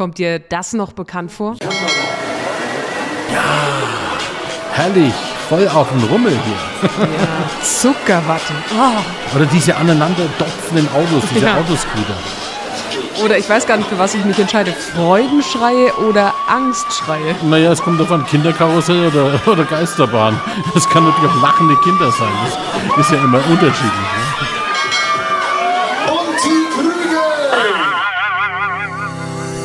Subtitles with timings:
[0.00, 1.56] Kommt dir das noch bekannt vor?
[4.72, 5.12] Herrlich,
[5.50, 6.88] voll auf den Rummel hier.
[6.88, 8.54] Ja, Zuckerwatte.
[8.74, 9.36] Oh.
[9.36, 11.58] Oder diese aneinander dopfenden Autos, diese Ja.
[11.58, 12.16] Autoscooter.
[13.22, 14.72] Oder ich weiß gar nicht, für was ich mich entscheide.
[14.72, 17.36] Freudenschreie oder Angstschreie.
[17.42, 20.40] Naja, es kommt davon, Kinderkarussell oder, oder Geisterbahn.
[20.72, 22.32] Das kann natürlich auch lachende Kinder sein.
[22.96, 24.09] Das ist ja immer unterschiedlich.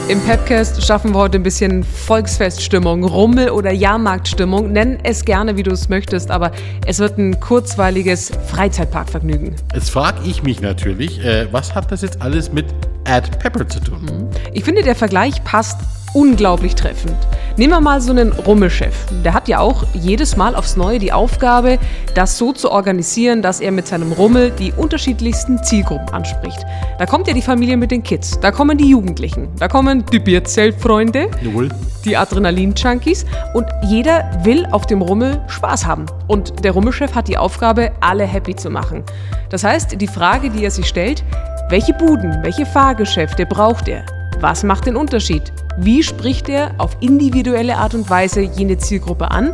[0.08, 4.72] Im Pepcast schaffen wir heute ein bisschen Volksfeststimmung, Rummel- oder Jahrmarktstimmung.
[4.72, 6.52] Nenn es gerne, wie du es möchtest, aber
[6.86, 9.56] es wird ein kurzweiliges Freizeitparkvergnügen.
[9.74, 12.68] Jetzt frage ich mich natürlich, äh, was hat das jetzt alles mit
[13.06, 14.30] Add Pepper zu tun?
[14.54, 15.80] Ich finde, der Vergleich passt
[16.14, 17.18] unglaublich treffend.
[17.58, 18.94] Nehmen wir mal so einen Rummelchef.
[19.24, 21.80] Der hat ja auch jedes Mal aufs Neue die Aufgabe,
[22.14, 26.60] das so zu organisieren, dass er mit seinem Rummel die unterschiedlichsten Zielgruppen anspricht.
[27.00, 30.20] Da kommt ja die Familie mit den Kids, da kommen die Jugendlichen, da kommen die
[30.20, 31.70] Bierzeltfreunde, Jawohl.
[32.04, 36.08] die Adrenalin-Junkies und jeder will auf dem Rummel Spaß haben.
[36.28, 39.04] Und der Rummelchef hat die Aufgabe, alle happy zu machen.
[39.50, 41.24] Das heißt, die Frage, die er sich stellt,
[41.70, 44.06] welche Buden, welche Fahrgeschäfte braucht er?
[44.42, 45.54] Was macht den Unterschied?
[45.78, 49.54] Wie spricht er auf individuelle Art und Weise jene Zielgruppe an?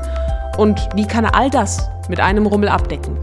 [0.57, 3.17] Und wie kann er all das mit einem Rummel abdecken?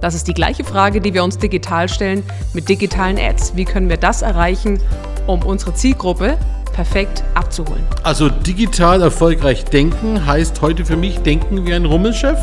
[0.00, 3.54] Das ist die gleiche Frage, die wir uns digital stellen mit digitalen Ads.
[3.54, 4.80] Wie können wir das erreichen,
[5.28, 6.36] um unsere Zielgruppe
[6.72, 7.84] perfekt abzuholen?
[8.02, 12.38] Also digital erfolgreich denken heißt heute für mich denken wie ein Rummelchef?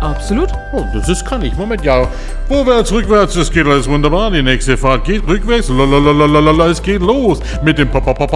[0.00, 0.50] Absolut.
[0.72, 1.56] Oh, das kann ich.
[1.56, 2.06] Moment, ja.
[2.48, 4.30] Vorwärts, rückwärts, das geht alles wunderbar.
[4.30, 5.68] Die nächste Fahrt geht rückwärts.
[5.68, 8.26] Lalalala, es geht los mit dem Pepcast.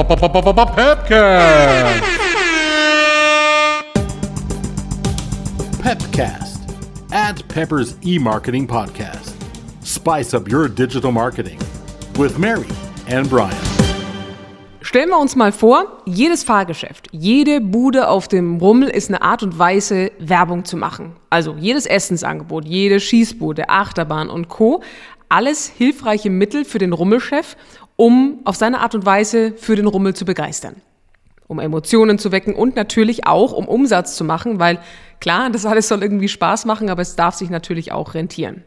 [5.83, 6.61] Pepcast.
[7.13, 9.35] Add Pepper's e-marketing podcast.
[9.83, 11.59] Spice up your digital marketing
[12.17, 12.69] with Mary
[13.09, 13.70] and Brian.
[14.91, 19.45] Stellen wir uns mal vor, jedes Fahrgeschäft, jede Bude auf dem Rummel ist eine Art
[19.45, 21.13] und Weise, Werbung zu machen.
[21.31, 24.83] Also jedes Essensangebot, jede Schießbude, Achterbahn und Co.
[25.29, 27.57] Alles hilfreiche Mittel für den Rummelchef,
[27.95, 30.83] um auf seine Art und Weise für den Rummel zu begeistern.
[31.47, 34.81] Um Emotionen zu wecken und natürlich auch, um Umsatz zu machen, weil
[35.21, 38.65] klar, das alles soll irgendwie Spaß machen, aber es darf sich natürlich auch rentieren.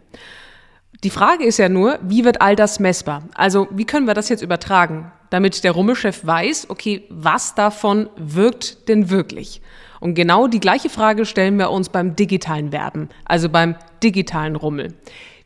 [1.03, 3.23] Die Frage ist ja nur, wie wird all das messbar?
[3.35, 8.87] Also wie können wir das jetzt übertragen, damit der Rummelchef weiß, okay, was davon wirkt
[8.87, 9.61] denn wirklich?
[9.99, 14.93] Und genau die gleiche Frage stellen wir uns beim digitalen Werben, also beim digitalen Rummel.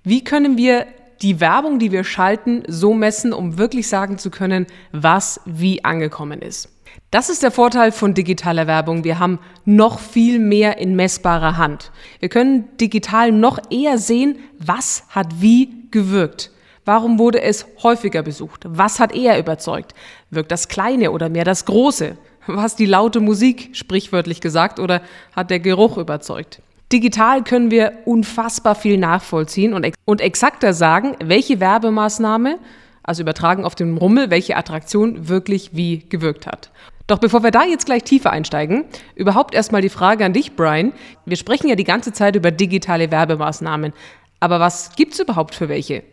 [0.03, 0.87] Wie können wir
[1.21, 6.41] die Werbung, die wir schalten, so messen, um wirklich sagen zu können, was wie angekommen
[6.41, 6.69] ist?
[7.09, 9.05] Das ist der Vorteil von digitaler Werbung.
[9.05, 11.91] Wir haben noch viel mehr in messbarer Hand.
[12.19, 16.51] Wir können digital noch eher sehen, was hat wie gewirkt.
[16.87, 18.63] Warum wurde es häufiger besucht?
[18.65, 19.93] Was hat eher überzeugt?
[20.29, 22.17] Wirkt das Kleine oder mehr das Große?
[22.45, 25.01] Was die laute Musik, sprichwörtlich gesagt, oder
[25.35, 26.61] hat der Geruch überzeugt?
[26.93, 32.57] Digital können wir unfassbar viel nachvollziehen und, ex und exakter sagen, welche Werbemaßnahme,
[33.03, 36.71] also übertragen auf den Rummel, welche Attraktion wirklich wie gewirkt hat.
[37.05, 40.93] Doch bevor wir da jetzt gleich tiefer einsteigen, überhaupt erstmal die Frage an dich, Brian.
[41.25, 43.91] Wir sprechen ja die ganze Zeit über digitale Werbemaßnahmen.
[44.39, 46.03] Aber was gibt's überhaupt für welche?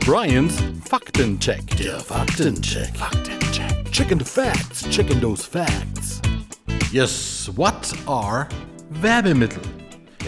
[0.00, 0.56] Brian's
[0.88, 1.76] Faktencheck.
[1.76, 2.96] Der Faktencheck.
[2.96, 3.92] Faktencheck.
[3.92, 4.88] Chicken facts.
[4.88, 6.20] Chicken those facts.
[6.90, 8.48] Yes, what are
[9.02, 9.62] Werbemittel?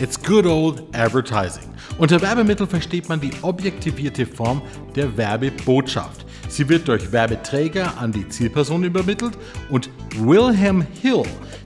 [0.00, 1.74] It's good old advertising.
[1.98, 4.62] Unter Werbemittel versteht man die objektivierte Form
[4.94, 6.26] der Werbebotschaft.
[6.48, 9.38] Sie wird durch Werbeträger an die Zielperson übermittelt
[9.70, 9.88] und
[10.18, 11.22] Wilhelm Hill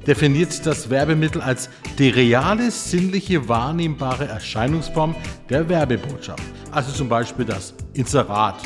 [0.07, 1.69] definiert das Werbemittel als
[1.99, 5.15] die reale, sinnliche, wahrnehmbare Erscheinungsform
[5.51, 6.43] der Werbebotschaft.
[6.77, 8.57] Also zum Beispiel das Inserat.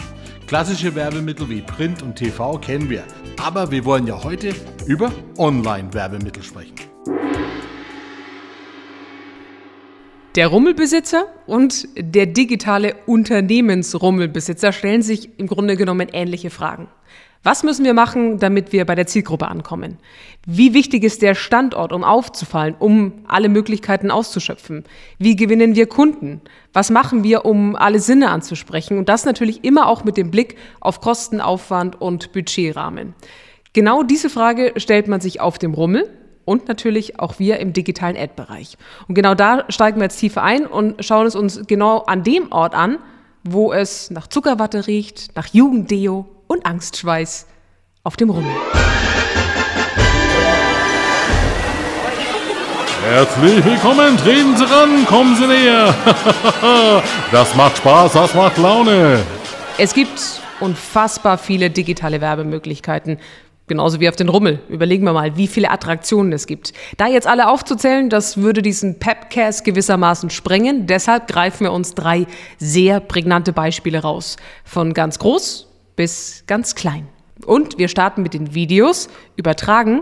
[0.48, 3.04] Klassische Werbemittel wie Print und TV kennen wir,
[3.40, 4.52] aber wir wollen ja heute
[4.84, 6.74] über Online-Werbemittel sprechen.
[10.34, 16.88] Der Rummelbesitzer und der digitale Unternehmensrummelbesitzer stellen sich im Grunde genommen ähnliche Fragen.
[17.42, 19.96] Was müssen wir machen, damit wir bei der Zielgruppe ankommen?
[20.44, 24.84] Wie wichtig ist der Standort, um aufzufallen, um alle Möglichkeiten auszuschöpfen?
[25.18, 26.42] Wie gewinnen wir Kunden?
[26.74, 28.98] Was machen wir, um alle Sinne anzusprechen?
[28.98, 33.14] Und das natürlich immer auch mit dem Blick auf Kostenaufwand und Budgetrahmen.
[33.72, 36.10] Genau diese Frage stellt man sich auf dem Rummel
[36.44, 38.76] und natürlich auch wir im digitalen Ad-Bereich.
[39.08, 42.52] Und genau da steigen wir jetzt tiefer ein und schauen es uns genau an dem
[42.52, 42.98] Ort an,
[43.44, 47.46] wo es nach Zuckerwatte riecht, nach Jugenddeo und Angstschweiß
[48.02, 48.50] auf dem Rummel.
[53.08, 55.94] Herzlich willkommen, treten Sie ran, kommen Sie näher.
[57.32, 59.20] das macht Spaß, das macht Laune.
[59.78, 60.20] Es gibt
[60.58, 63.18] unfassbar viele digitale Werbemöglichkeiten.
[63.68, 64.58] Genauso wie auf den Rummel.
[64.68, 66.72] Überlegen wir mal, wie viele Attraktionen es gibt.
[66.96, 70.88] Da jetzt alle aufzuzählen, das würde diesen Pepcast gewissermaßen sprengen.
[70.88, 72.26] Deshalb greifen wir uns drei
[72.58, 74.36] sehr prägnante Beispiele raus.
[74.64, 75.69] Von ganz groß
[76.00, 77.06] bis ganz klein.
[77.44, 80.00] Und wir starten mit den Videos, übertragen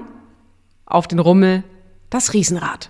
[0.87, 1.65] auf den Rummel
[2.09, 2.89] das Riesenrad.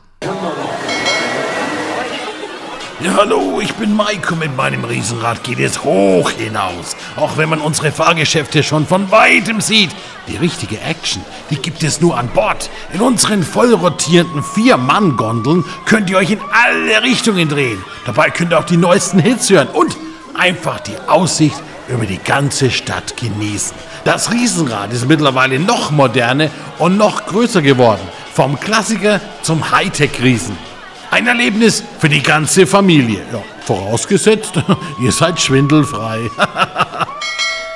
[3.01, 4.37] Ja, hallo, ich bin Maiko.
[4.37, 6.97] Mit meinem Riesenrad geht es hoch hinaus.
[7.17, 9.91] Auch wenn man unsere Fahrgeschäfte schon von weitem sieht.
[10.27, 12.69] Die richtige Action, die gibt es nur an Bord.
[12.93, 17.83] In unseren vollrotierenden Vier-Mann-Gondeln könnt ihr euch in alle Richtungen drehen.
[18.05, 19.97] Dabei könnt ihr auch die neuesten Hits hören und
[20.35, 23.77] einfach die Aussicht über die ganze Stadt genießen.
[24.05, 28.03] Das Riesenrad ist mittlerweile noch moderner und noch größer geworden.
[28.33, 30.57] Vom Klassiker zum Hightech-Riesen.
[31.11, 33.21] Ein Erlebnis für die ganze Familie.
[33.33, 34.53] Ja, vorausgesetzt,
[35.03, 36.31] ihr seid schwindelfrei.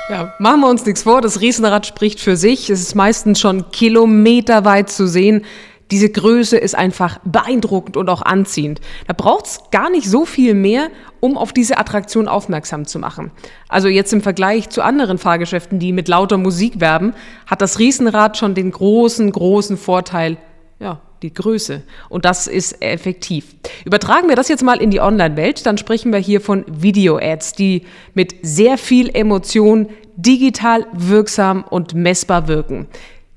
[0.09, 2.69] Ja, machen wir uns nichts vor, das Riesenrad spricht für sich.
[2.69, 5.45] Es ist meistens schon kilometerweit zu sehen.
[5.93, 8.81] Diese Größe ist einfach beeindruckend und auch anziehend.
[9.05, 10.87] Da braucht es gar nicht so viel mehr,
[11.19, 13.29] um auf diese Attraktion aufmerksam zu machen.
[13.69, 17.13] Also jetzt im Vergleich zu anderen Fahrgeschäften, die mit lauter Musik werben,
[17.45, 20.37] hat das Riesenrad schon den großen, großen Vorteil,
[20.79, 21.83] ja, die Größe.
[22.09, 23.55] Und das ist effektiv.
[23.85, 27.83] Übertragen wir das jetzt mal in die Online-Welt, dann sprechen wir hier von Video-Ads, die
[28.15, 32.87] mit sehr viel Emotion digital wirksam und messbar wirken.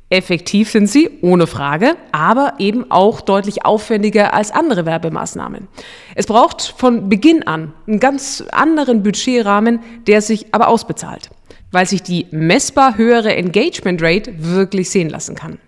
[0.09, 5.67] Effektiv sind sie, ohne Frage, aber eben auch deutlich aufwendiger als andere Werbemaßnahmen.
[6.15, 11.31] Es braucht von Beginn an einen ganz anderen Budgetrahmen, der sich aber ausbezahlt,
[11.73, 15.59] weil sich die messbar höhere Engagement Rate wirklich sehen lassen kann.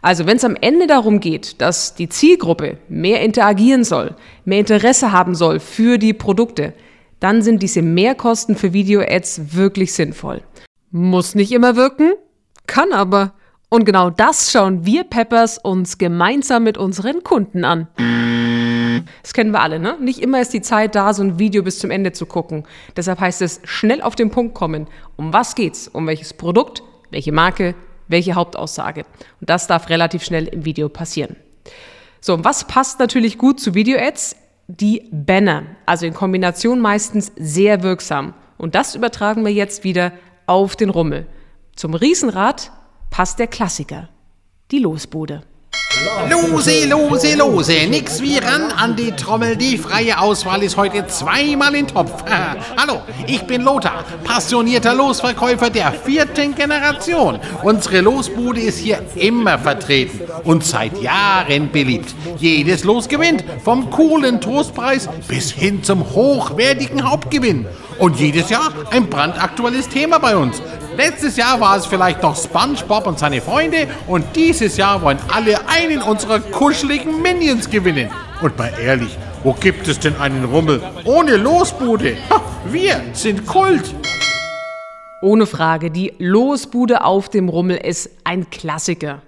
[0.00, 4.16] Also wenn es am Ende darum geht, dass die Zielgruppe mehr interagieren soll,
[4.46, 6.72] mehr Interesse haben soll für die Produkte,
[7.20, 10.42] dann sind diese Mehrkosten für Video-Ads wirklich sinnvoll.
[10.90, 12.12] Muss nicht immer wirken,
[12.66, 13.34] kann aber.
[13.72, 17.88] Und genau das schauen wir Peppers uns gemeinsam mit unseren Kunden an.
[19.22, 19.96] Das kennen wir alle, ne?
[19.98, 22.64] Nicht immer ist die Zeit da, so ein Video bis zum Ende zu gucken.
[22.98, 24.88] Deshalb heißt es schnell auf den Punkt kommen.
[25.16, 25.88] Um was geht's?
[25.88, 26.82] Um welches Produkt?
[27.08, 27.74] Welche Marke?
[28.08, 29.06] welche Hauptaussage.
[29.40, 31.36] Und das darf relativ schnell im Video passieren.
[32.20, 34.36] So, was passt natürlich gut zu Video-Ads?
[34.66, 38.34] Die Banner, also in Kombination meistens sehr wirksam.
[38.58, 40.12] Und das übertragen wir jetzt wieder
[40.44, 41.26] auf den Rummel.
[41.74, 42.70] Zum Riesenrad
[43.12, 44.08] passt der Klassiker,
[44.70, 45.42] die Losbude.
[46.30, 49.56] Lose, lose, lose, nix wie ran an die Trommel.
[49.56, 52.24] Die freie Auswahl ist heute zweimal in Topf.
[52.76, 57.38] Hallo, ich bin Lothar, passionierter Losverkäufer der vierten Generation.
[57.62, 62.14] Unsere Losbude ist hier immer vertreten und seit Jahren beliebt.
[62.38, 67.66] Jedes Los gewinnt, vom coolen Trostpreis bis hin zum hochwertigen Hauptgewinn.
[67.98, 70.62] Und jedes Jahr ein brandaktuelles Thema bei uns.
[70.96, 75.66] Letztes Jahr war es vielleicht noch SpongeBob und seine Freunde und dieses Jahr wollen alle
[75.68, 78.10] einen unserer kuscheligen Minions gewinnen.
[78.42, 82.16] Und mal ehrlich, wo gibt es denn einen Rummel ohne Losbude?
[82.28, 83.94] Ha, wir sind Kult.
[85.22, 89.22] Ohne Frage, die Losbude auf dem Rummel ist ein Klassiker.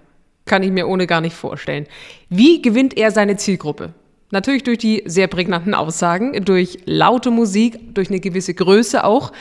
[0.44, 1.86] Kann ich mir ohne gar nicht vorstellen.
[2.28, 3.94] Wie gewinnt er seine Zielgruppe?
[4.30, 9.32] Natürlich durch die sehr prägnanten Aussagen, durch laute Musik, durch eine gewisse Größe auch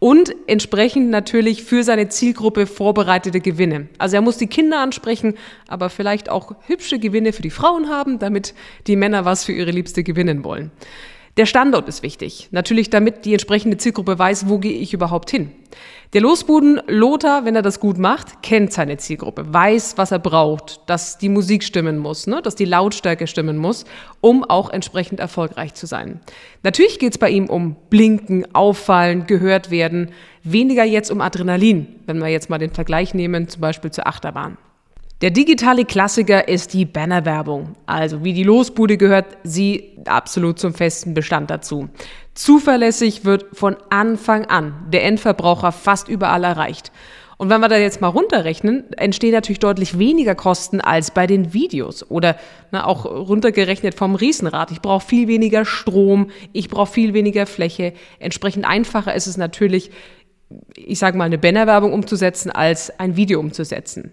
[0.00, 3.88] und entsprechend natürlich für seine Zielgruppe vorbereitete Gewinne.
[3.98, 5.34] Also er muss die Kinder ansprechen,
[5.68, 8.54] aber vielleicht auch hübsche Gewinne für die Frauen haben, damit
[8.88, 10.72] die Männer was für ihre Liebste gewinnen wollen.
[11.36, 12.48] Der Standort ist wichtig.
[12.50, 15.52] Natürlich, damit die entsprechende Zielgruppe weiß, wo gehe ich überhaupt hin.
[16.12, 20.80] Der Losbuden Lothar, wenn er das gut macht, kennt seine Zielgruppe, weiß, was er braucht,
[20.86, 22.42] dass die Musik stimmen muss, ne?
[22.42, 23.84] dass die Lautstärke stimmen muss,
[24.20, 26.18] um auch entsprechend erfolgreich zu sein.
[26.64, 30.10] Natürlich geht es bei ihm um Blinken, Auffallen, gehört werden,
[30.42, 34.58] weniger jetzt um Adrenalin, wenn wir jetzt mal den Vergleich nehmen, zum Beispiel zur Achterbahn.
[35.20, 37.74] Der digitale Klassiker ist die Bannerwerbung.
[37.84, 41.90] Also wie die Losbude gehört sie absolut zum festen Bestand dazu.
[42.32, 46.90] Zuverlässig wird von Anfang an der Endverbraucher fast überall erreicht.
[47.36, 51.54] Und wenn wir da jetzt mal runterrechnen, entstehen natürlich deutlich weniger Kosten als bei den
[51.54, 52.36] Videos oder
[52.70, 54.70] na, auch runtergerechnet vom Riesenrad.
[54.70, 57.94] Ich brauche viel weniger Strom, ich brauche viel weniger Fläche.
[58.18, 59.90] Entsprechend einfacher ist es natürlich,
[60.74, 64.12] ich sage mal, eine Bannerwerbung umzusetzen, als ein Video umzusetzen.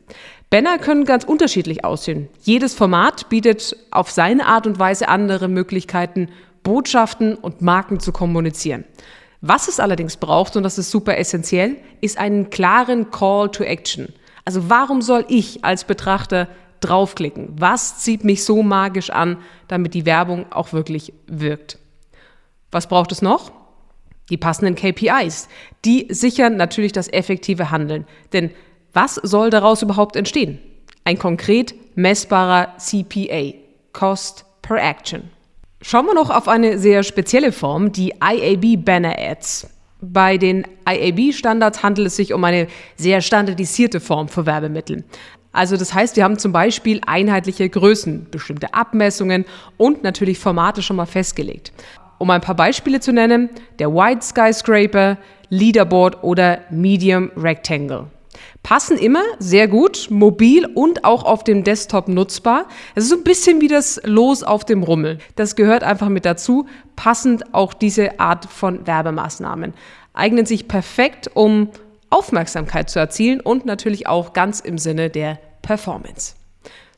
[0.50, 2.30] Banner können ganz unterschiedlich aussehen.
[2.42, 6.30] Jedes Format bietet auf seine Art und Weise andere Möglichkeiten,
[6.64, 8.86] Botschaften und Marken zu kommunizieren.
[9.42, 14.14] Was es allerdings braucht, und das ist super essentiell, ist einen klaren Call to Action.
[14.46, 16.48] Also warum soll ich als Betrachter
[16.80, 17.54] draufklicken?
[17.58, 21.78] Was zieht mich so magisch an, damit die Werbung auch wirklich wirkt?
[22.72, 23.52] Was braucht es noch?
[24.30, 25.48] Die passenden KPIs.
[25.86, 28.06] Die sichern natürlich das effektive Handeln.
[28.34, 28.52] Denn
[28.94, 30.60] Was soll daraus überhaupt entstehen?
[31.04, 33.54] Ein konkret messbarer CPA,
[33.94, 35.30] Cost per Action.
[35.82, 39.70] Schauen wir noch auf eine sehr spezielle Form, die IAB Banner Ads.
[40.02, 45.04] Bei den IAB-Standards handelt es sich um eine sehr standardisierte Form für Werbemittel.
[45.52, 49.46] Also das heißt, wir haben zum Beispiel einheitliche Größen, bestimmte Abmessungen
[49.78, 51.72] und natürlich Formate schon mal festgelegt.
[52.18, 55.18] Um ein paar Beispiele zu nennen, der White Skyscraper,
[55.50, 58.08] Leaderboard oder Medium Rectangle.
[58.64, 62.66] Passen immer sehr gut, mobil und auch auf dem Desktop nutzbar.
[62.96, 65.20] Es ist so ein bisschen wie das Los auf dem Rummel.
[65.36, 66.68] Das gehört einfach mit dazu.
[66.96, 69.74] Passend auch diese Art von Werbemaßnahmen.
[70.14, 71.70] Eignen sich perfekt, um
[72.10, 76.37] Aufmerksamkeit zu erzielen und natürlich auch ganz im Sinne der Performance.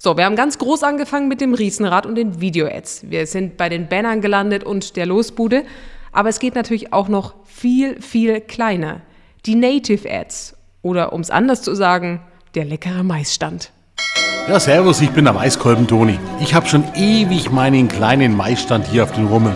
[0.01, 3.09] So, wir haben ganz groß angefangen mit dem Riesenrad und den Video-Ads.
[3.09, 5.65] Wir sind bei den Bannern gelandet und der Losbude.
[6.13, 9.01] Aber es geht natürlich auch noch viel, viel kleiner.
[9.45, 12.21] Die Native Ads oder um es anders zu sagen,
[12.55, 13.73] der leckere Maisstand.
[14.47, 16.17] Ja, servus, ich bin der Maiskolben-Toni.
[16.39, 19.53] Ich habe schon ewig meinen kleinen Maisstand hier auf den Rummel.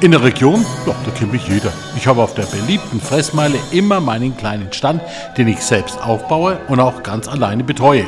[0.00, 1.72] In der Region, ja, da kennt mich jeder.
[1.96, 5.00] Ich habe auf der beliebten Fressmeile immer meinen kleinen Stand,
[5.38, 8.04] den ich selbst aufbaue und auch ganz alleine betreue.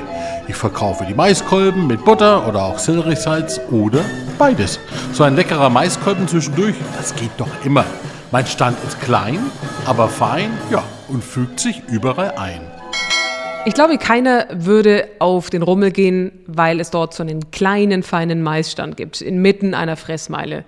[0.49, 4.01] Ich verkaufe die Maiskolben mit Butter oder auch Selleriesalz oder
[4.39, 4.79] beides.
[5.13, 7.85] So ein leckerer Maiskolben zwischendurch, das geht doch immer.
[8.31, 9.39] Mein Stand ist klein,
[9.87, 12.61] aber fein, ja, und fügt sich überall ein.
[13.65, 18.43] Ich glaube, keiner würde auf den Rummel gehen, weil es dort so einen kleinen, feinen
[18.43, 20.65] Maisstand gibt, inmitten einer Fressmeile.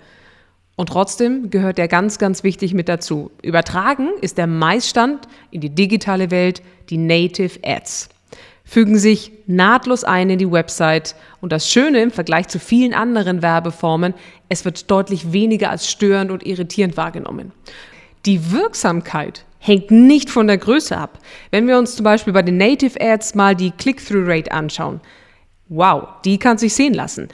[0.79, 3.31] Und trotzdem gehört der ganz, ganz wichtig mit dazu.
[3.41, 8.07] Übertragen ist der Maisstand in die digitale Welt, die Native Ads.
[8.63, 13.41] Fügen sich nahtlos ein in die Website und das Schöne im Vergleich zu vielen anderen
[13.41, 14.13] Werbeformen,
[14.47, 17.51] es wird deutlich weniger als störend und irritierend wahrgenommen.
[18.25, 21.19] Die Wirksamkeit hängt nicht von der Größe ab.
[21.51, 25.01] Wenn wir uns zum Beispiel bei den Native Ads mal die Click-Through-Rate anschauen,
[25.67, 27.27] wow, die kann sich sehen lassen.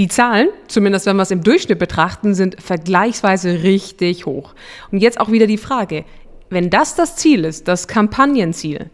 [0.00, 4.54] Die Zahlen, zumindest wenn wir es im Durchschnitt betrachten, sind vergleichsweise richtig hoch.
[4.90, 6.06] Und jetzt auch wieder die Frage,
[6.48, 8.88] wenn das das Ziel ist, das Kampagnenziel,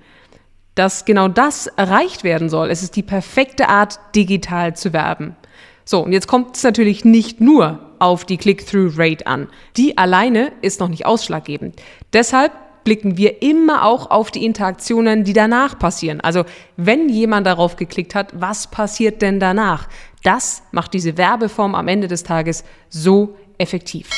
[0.74, 5.36] dass genau das erreicht werden soll, es ist die perfekte Art, digital zu werben.
[5.84, 9.46] So, und jetzt kommt es natürlich nicht nur auf die Click-Through-Rate an.
[9.76, 11.80] Die alleine ist noch nicht ausschlaggebend.
[12.14, 12.50] Deshalb
[12.86, 16.20] blicken wir immer auch auf die Interaktionen, die danach passieren.
[16.20, 16.44] Also
[16.76, 19.88] wenn jemand darauf geklickt hat, was passiert denn danach?
[20.22, 24.08] Das macht diese Werbeform am Ende des Tages so effektiv.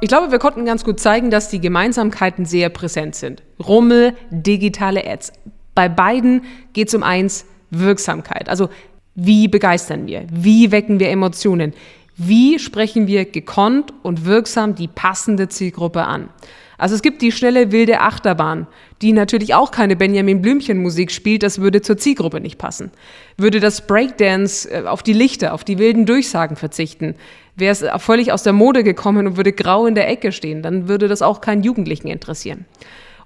[0.00, 3.44] Ich glaube, wir konnten ganz gut zeigen, dass die Gemeinsamkeiten sehr präsent sind.
[3.64, 5.32] Rummel, digitale Ads.
[5.76, 6.42] Bei beiden
[6.72, 8.48] geht es um eins, Wirksamkeit.
[8.48, 8.68] Also
[9.14, 10.26] wie begeistern wir?
[10.28, 11.72] Wie wecken wir Emotionen?
[12.16, 16.30] Wie sprechen wir gekonnt und wirksam die passende Zielgruppe an?
[16.78, 18.66] Also es gibt die schnelle wilde Achterbahn,
[19.02, 22.90] die natürlich auch keine Benjamin Blümchen Musik spielt, das würde zur Zielgruppe nicht passen.
[23.36, 27.14] Würde das Breakdance äh, auf die Lichter, auf die wilden Durchsagen verzichten,
[27.56, 30.88] wäre es völlig aus der Mode gekommen und würde grau in der Ecke stehen, dann
[30.88, 32.64] würde das auch keinen Jugendlichen interessieren.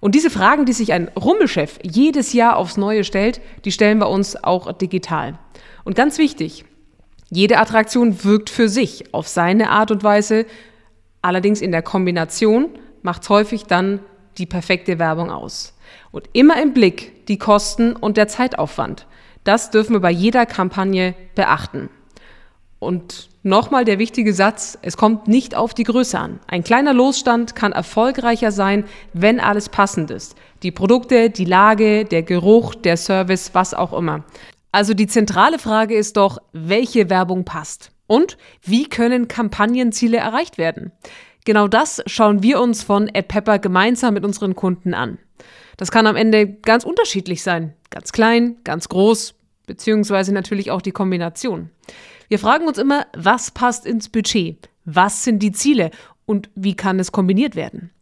[0.00, 4.08] Und diese Fragen, die sich ein Rummelchef jedes Jahr aufs Neue stellt, die stellen wir
[4.08, 5.38] uns auch digital.
[5.84, 6.64] Und ganz wichtig,
[7.30, 10.46] jede Attraktion wirkt für sich auf seine Art und Weise,
[11.20, 12.68] allerdings in der Kombination
[13.02, 14.00] macht häufig dann
[14.38, 15.76] die perfekte Werbung aus.
[16.10, 19.06] Und immer im Blick die Kosten und der Zeitaufwand.
[19.44, 21.88] Das dürfen wir bei jeder Kampagne beachten.
[22.78, 26.38] Und nochmal der wichtige Satz, es kommt nicht auf die Größe an.
[26.46, 30.36] Ein kleiner Losstand kann erfolgreicher sein, wenn alles passend ist.
[30.62, 34.24] Die Produkte, die Lage, der Geruch, der Service, was auch immer.
[34.70, 37.90] Also die zentrale Frage ist doch, welche Werbung passt?
[38.06, 40.92] Und wie können Kampagnenziele erreicht werden?
[41.48, 45.16] Genau das schauen wir uns von AdPepper gemeinsam mit unseren Kunden an.
[45.78, 47.72] Das kann am Ende ganz unterschiedlich sein.
[47.88, 49.34] Ganz klein, ganz groß,
[49.66, 51.70] beziehungsweise natürlich auch die Kombination.
[52.28, 54.68] Wir fragen uns immer, was passt ins Budget?
[54.84, 55.90] Was sind die Ziele?
[56.26, 57.92] Und wie kann es kombiniert werden?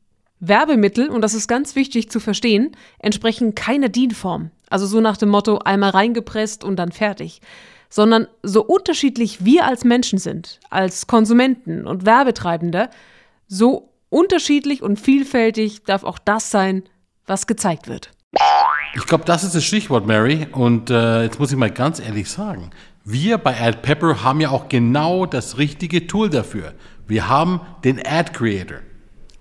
[0.40, 4.50] Werbemittel, und das ist ganz wichtig zu verstehen, entsprechen keiner DIN-Form.
[4.70, 7.40] Also so nach dem Motto einmal reingepresst und dann fertig.
[7.90, 12.90] Sondern so unterschiedlich wir als Menschen sind, als Konsumenten und Werbetreibende,
[13.48, 16.84] so unterschiedlich und vielfältig darf auch das sein,
[17.26, 18.10] was gezeigt wird.
[18.94, 20.46] Ich glaube, das ist das Stichwort, Mary.
[20.52, 22.70] Und äh, jetzt muss ich mal ganz ehrlich sagen,
[23.04, 26.74] wir bei Ad Pepper haben ja auch genau das richtige Tool dafür.
[27.06, 28.78] Wir haben den Ad Creator.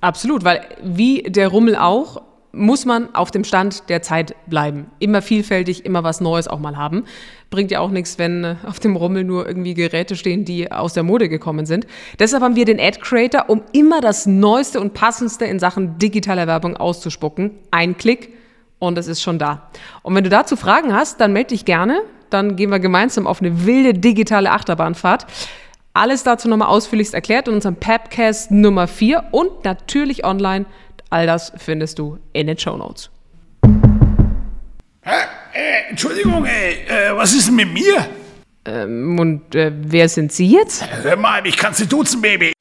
[0.01, 2.21] Absolut, weil wie der Rummel auch,
[2.55, 4.87] muss man auf dem Stand der Zeit bleiben.
[4.99, 7.03] Immer vielfältig, immer was Neues auch mal haben.
[7.49, 10.93] Bringt ja auch nichts, wenn äh, auf dem Rummel nur irgendwie Geräte stehen, die aus
[10.93, 11.85] der Mode gekommen sind.
[12.17, 16.47] Deshalb haben wir den Ad Creator, um immer das Neueste und Passendste in Sachen digitaler
[16.47, 17.51] Werbung auszuspucken.
[17.71, 18.33] Ein Klick
[18.79, 19.69] und es ist schon da.
[20.01, 22.01] Und wenn du dazu Fragen hast, dann melde dich gerne.
[22.29, 25.27] Dann gehen wir gemeinsam auf eine wilde digitale Achterbahnfahrt.
[25.93, 30.65] Alles dazu nochmal ausführlichst erklärt in unserem Papcast Nummer 4 und natürlich online.
[31.09, 33.09] All das findest du in den Show Notes.
[35.01, 38.07] Äh, Entschuldigung, ey, äh, was ist denn mit mir?
[38.65, 40.83] Ähm, und äh, wer sind Sie jetzt?
[41.03, 42.54] Hör mal, ich kannst du duzen, Baby.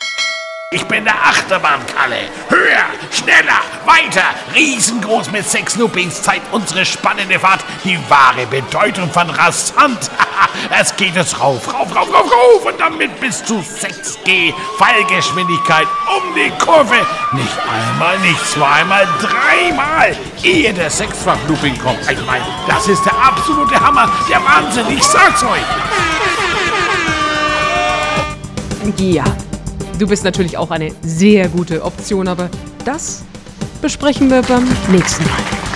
[0.74, 2.16] Ich bin der Achterbahnkalle.
[2.48, 4.24] Höher, schneller, weiter,
[4.56, 10.10] riesengroß mit sechs Loopings zeigt unsere spannende Fahrt die wahre Bedeutung von rasant.
[10.80, 16.34] es geht jetzt rauf, rauf, rauf, rauf, rauf und damit bis zu 6G Fallgeschwindigkeit um
[16.34, 17.06] die Kurve.
[17.30, 22.00] Nicht einmal, nicht zweimal, dreimal, ehe der Sechsfach-Looping kommt.
[22.10, 25.62] Ich meine, das ist der absolute Hammer, der Wahnsinn, ich sag's euch.
[28.98, 29.24] Ja,
[30.04, 32.50] du bist natürlich auch eine sehr gute Option, aber
[32.84, 33.22] das
[33.80, 35.73] besprechen wir beim nächsten Mal.